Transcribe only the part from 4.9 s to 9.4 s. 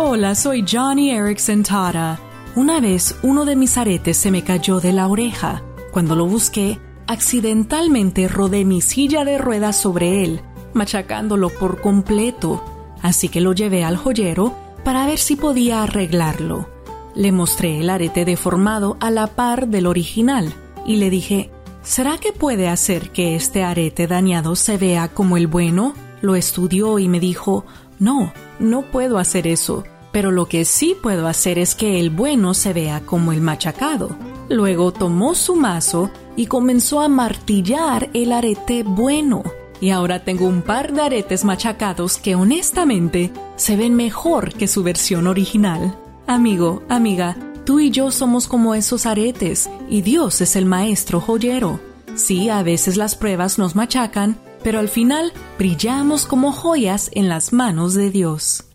la oreja. Cuando lo busqué, accidentalmente rodé mi silla de